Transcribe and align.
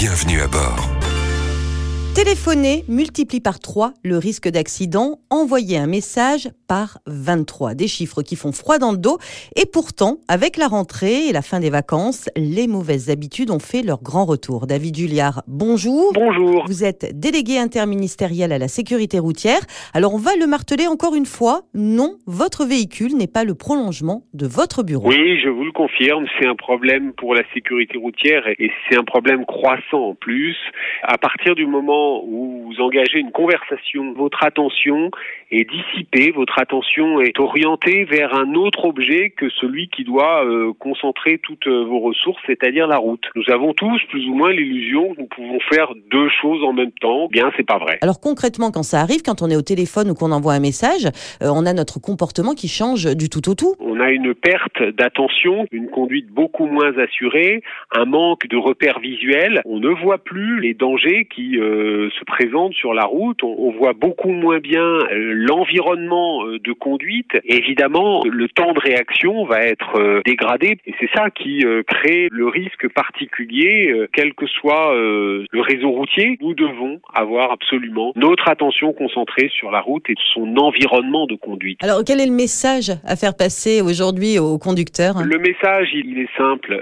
Bienvenue 0.00 0.40
à 0.42 0.46
bord. 0.46 0.97
Téléphoner 2.18 2.82
multiplie 2.88 3.38
par 3.38 3.60
3 3.60 3.92
le 4.02 4.18
risque 4.18 4.48
d'accident, 4.48 5.20
envoyer 5.30 5.78
un 5.78 5.86
message 5.86 6.48
par 6.66 6.98
23. 7.06 7.74
Des 7.76 7.86
chiffres 7.86 8.22
qui 8.22 8.34
font 8.34 8.50
froid 8.50 8.78
dans 8.78 8.90
le 8.90 8.98
dos. 8.98 9.18
Et 9.54 9.66
pourtant, 9.72 10.16
avec 10.26 10.56
la 10.56 10.66
rentrée 10.66 11.28
et 11.28 11.32
la 11.32 11.42
fin 11.42 11.60
des 11.60 11.70
vacances, 11.70 12.28
les 12.36 12.66
mauvaises 12.66 13.08
habitudes 13.08 13.52
ont 13.52 13.60
fait 13.60 13.84
leur 13.84 14.02
grand 14.02 14.24
retour. 14.24 14.66
David 14.66 14.96
Julliard, 14.96 15.42
bonjour. 15.46 16.12
Bonjour. 16.12 16.64
Vous 16.66 16.82
êtes 16.82 17.16
délégué 17.16 17.56
interministériel 17.56 18.50
à 18.50 18.58
la 18.58 18.66
sécurité 18.66 19.20
routière. 19.20 19.60
Alors 19.94 20.12
on 20.12 20.18
va 20.18 20.32
le 20.34 20.48
marteler 20.48 20.88
encore 20.88 21.14
une 21.14 21.24
fois. 21.24 21.60
Non, 21.72 22.16
votre 22.26 22.64
véhicule 22.64 23.16
n'est 23.16 23.28
pas 23.28 23.44
le 23.44 23.54
prolongement 23.54 24.24
de 24.34 24.48
votre 24.48 24.82
bureau. 24.82 25.08
Oui, 25.08 25.38
je 25.40 25.48
vous 25.48 25.64
le 25.64 25.70
confirme, 25.70 26.26
c'est 26.40 26.48
un 26.48 26.56
problème 26.56 27.12
pour 27.12 27.36
la 27.36 27.42
sécurité 27.54 27.96
routière 27.96 28.42
et 28.58 28.72
c'est 28.90 28.98
un 28.98 29.04
problème 29.04 29.46
croissant 29.46 30.08
en 30.08 30.14
plus. 30.16 30.56
À 31.04 31.16
partir 31.16 31.54
du 31.54 31.66
moment 31.66 32.07
o 32.08 32.57
vous 32.68 32.82
engagez 32.82 33.18
une 33.18 33.30
conversation, 33.30 34.12
votre 34.12 34.44
attention 34.44 35.10
est 35.50 35.68
dissipée, 35.68 36.30
votre 36.30 36.58
attention 36.58 37.20
est 37.20 37.38
orientée 37.40 38.04
vers 38.04 38.34
un 38.34 38.54
autre 38.54 38.84
objet 38.84 39.30
que 39.30 39.48
celui 39.48 39.88
qui 39.88 40.04
doit 40.04 40.44
euh, 40.44 40.72
concentrer 40.78 41.38
toutes 41.38 41.66
euh, 41.66 41.84
vos 41.84 42.00
ressources, 42.00 42.40
c'est-à-dire 42.46 42.86
la 42.86 42.98
route. 42.98 43.24
Nous 43.34 43.50
avons 43.50 43.72
tous 43.72 44.00
plus 44.10 44.26
ou 44.26 44.34
moins 44.34 44.52
l'illusion 44.52 45.14
que 45.14 45.20
nous 45.20 45.26
pouvons 45.26 45.58
faire 45.70 45.94
deux 46.10 46.28
choses 46.42 46.62
en 46.62 46.74
même 46.74 46.92
temps. 47.00 47.28
Bien, 47.28 47.50
c'est 47.56 47.66
pas 47.66 47.78
vrai. 47.78 47.98
Alors 48.02 48.20
concrètement, 48.20 48.70
quand 48.70 48.82
ça 48.82 49.00
arrive, 49.00 49.22
quand 49.22 49.40
on 49.40 49.48
est 49.48 49.56
au 49.56 49.62
téléphone 49.62 50.10
ou 50.10 50.14
qu'on 50.14 50.32
envoie 50.32 50.52
un 50.52 50.60
message, 50.60 51.06
euh, 51.42 51.48
on 51.50 51.64
a 51.64 51.72
notre 51.72 52.00
comportement 52.00 52.52
qui 52.52 52.68
change 52.68 53.16
du 53.16 53.30
tout 53.30 53.48
au 53.48 53.54
tout. 53.54 53.74
On 53.80 54.00
a 54.00 54.10
une 54.10 54.34
perte 54.34 54.82
d'attention, 54.82 55.66
une 55.72 55.88
conduite 55.88 56.28
beaucoup 56.28 56.66
moins 56.66 56.96
assurée, 56.98 57.62
un 57.94 58.04
manque 58.04 58.46
de 58.48 58.56
repères 58.56 59.00
visuels. 59.00 59.62
On 59.64 59.78
ne 59.78 59.88
voit 59.88 60.18
plus 60.18 60.60
les 60.60 60.74
dangers 60.74 61.26
qui 61.34 61.54
se 61.54 62.24
présente 62.58 62.74
sur 62.74 62.94
la 62.94 63.04
route, 63.04 63.42
on, 63.42 63.70
voit 63.78 63.92
beaucoup 63.92 64.30
moins 64.30 64.58
bien 64.58 64.82
euh, 64.82 65.32
l'environnement 65.34 66.44
euh, 66.44 66.58
de 66.58 66.72
conduite. 66.72 67.30
évidemment, 67.44 68.22
le 68.24 68.48
temps 68.48 68.72
de 68.72 68.80
réaction 68.80 69.44
va 69.44 69.60
être 69.60 69.96
euh, 69.96 70.20
dégradé. 70.24 70.78
Et 70.86 70.94
c'est 70.98 71.10
ça 71.14 71.30
qui 71.30 71.64
crée 71.86 72.28
le 72.30 72.48
risque 72.48 72.88
particulier, 72.92 73.94
quel 74.12 74.34
que 74.34 74.46
soit 74.46 74.94
le 74.94 75.60
réseau 75.60 75.90
routier. 75.90 76.38
Nous 76.40 76.54
devons 76.54 77.00
avoir 77.14 77.52
absolument 77.52 78.12
notre 78.16 78.48
attention 78.48 78.92
concentrée 78.92 79.48
sur 79.52 79.70
la 79.70 79.80
route 79.80 80.08
et 80.08 80.14
son 80.34 80.56
environnement 80.56 81.26
de 81.26 81.34
conduite. 81.34 81.82
Alors, 81.82 82.02
quel 82.06 82.20
est 82.20 82.26
le 82.26 82.32
message 82.32 82.90
à 83.04 83.16
faire 83.16 83.36
passer 83.36 83.82
aujourd'hui 83.82 84.38
aux 84.38 84.58
conducteurs? 84.58 85.22
Le 85.22 85.38
message, 85.38 85.88
il 85.92 86.18
est 86.18 86.36
simple. 86.36 86.74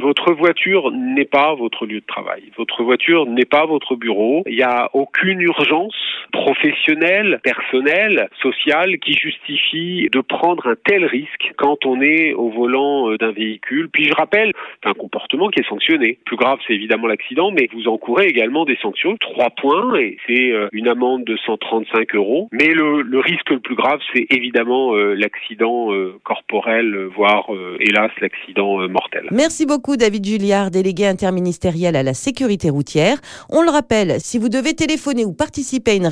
votre 0.00 0.32
voiture 0.34 0.90
n'est 0.90 1.24
pas 1.24 1.54
votre 1.54 1.86
lieu 1.86 2.00
de 2.00 2.06
travail. 2.06 2.42
Votre 2.56 2.82
voiture 2.82 3.26
n'est 3.26 3.44
pas 3.44 3.66
votre 3.66 3.96
bureau. 3.96 4.42
Il 4.46 4.56
y 4.56 4.62
a 4.62 4.90
aucune 5.22 5.40
urgence 5.42 5.94
professionnelle, 6.32 7.40
personnelle, 7.42 8.28
sociale 8.40 8.98
qui 8.98 9.12
justifie 9.12 10.08
de 10.10 10.20
prendre 10.20 10.66
un 10.66 10.74
tel 10.84 11.04
risque 11.04 11.52
quand 11.56 11.86
on 11.86 12.00
est 12.00 12.32
au 12.32 12.50
volant 12.50 13.10
euh, 13.10 13.18
d'un 13.18 13.32
véhicule. 13.32 13.88
Puis 13.90 14.04
je 14.04 14.14
rappelle, 14.14 14.52
c'est 14.82 14.90
un 14.90 14.94
comportement 14.94 15.48
qui 15.48 15.60
est 15.60 15.68
sanctionné. 15.68 16.18
Plus 16.24 16.36
grave, 16.36 16.58
c'est 16.66 16.72
évidemment 16.72 17.06
l'accident, 17.06 17.50
mais 17.50 17.68
vous 17.72 17.88
encourez 17.88 18.26
également 18.26 18.64
des 18.64 18.76
sanctions, 18.82 19.16
trois 19.18 19.50
points, 19.50 19.94
et 19.96 20.16
c'est 20.26 20.50
euh, 20.50 20.68
une 20.72 20.88
amende 20.88 21.24
de 21.24 21.36
135 21.46 22.14
euros. 22.14 22.48
Mais 22.52 22.68
le, 22.68 23.02
risque 23.20 23.50
le 23.50 23.60
plus 23.60 23.76
grave, 23.76 24.00
c'est 24.12 24.26
évidemment 24.30 24.96
euh, 24.96 25.14
l'accident 25.14 25.90
corporel, 26.24 27.06
voire 27.14 27.48
hélas 27.80 28.10
l'accident 28.20 28.88
mortel. 28.88 29.28
Merci 29.30 29.66
beaucoup 29.66 29.96
David 29.96 30.24
Julliard, 30.24 30.70
délégué 30.70 31.06
interministériel 31.06 31.94
à 31.96 32.02
la 32.02 32.14
sécurité 32.14 32.70
routière. 32.70 33.18
On 33.50 33.62
le 33.62 33.70
rappelle, 33.70 34.20
si 34.20 34.38
vous 34.38 34.48
devez 34.48 34.74
téléphoner 34.74 35.24
ou 35.24 35.32
participer 35.32 35.92
à 35.92 35.94
une 35.94 36.06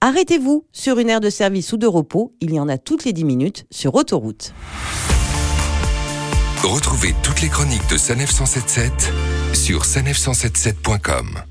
arrêtez-vous 0.00 0.66
sur 0.72 0.98
une 0.98 1.10
aire 1.10 1.20
de 1.20 1.30
service 1.30 1.72
ou 1.72 1.76
de 1.76 1.86
repos. 1.86 2.34
Il 2.40 2.52
y 2.52 2.60
en 2.60 2.68
a 2.68 2.78
toutes 2.78 3.04
les 3.04 3.12
10 3.12 3.24
minutes 3.24 3.66
sur 3.70 3.94
autoroute. 3.94 4.52
Retrouvez 6.62 7.14
toutes 7.22 7.40
les 7.40 7.48
chroniques 7.48 7.88
de 7.90 7.96
Sanef 7.96 8.30
177 8.30 9.12
sur 9.54 9.82
sanef177.com. 9.82 11.44